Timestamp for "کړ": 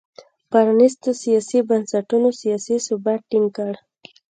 3.57-3.73